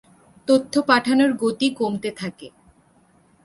তথ্য 0.47 0.73
পাঠানোর 0.87 1.31
গতি 1.33 1.67
কমতে 1.75 2.09
থাকে। 2.11 2.47